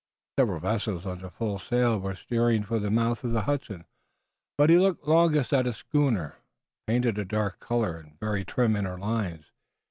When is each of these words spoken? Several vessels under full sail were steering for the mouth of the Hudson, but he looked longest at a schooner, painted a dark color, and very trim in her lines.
Several 0.39 0.59
vessels 0.59 1.05
under 1.05 1.29
full 1.29 1.59
sail 1.59 1.99
were 1.99 2.15
steering 2.15 2.63
for 2.63 2.79
the 2.79 2.89
mouth 2.89 3.23
of 3.23 3.29
the 3.33 3.43
Hudson, 3.43 3.85
but 4.57 4.71
he 4.71 4.79
looked 4.79 5.07
longest 5.07 5.53
at 5.53 5.67
a 5.67 5.73
schooner, 5.73 6.39
painted 6.87 7.19
a 7.19 7.23
dark 7.23 7.59
color, 7.59 7.97
and 7.99 8.19
very 8.19 8.43
trim 8.43 8.75
in 8.75 8.85
her 8.85 8.97
lines. 8.97 9.51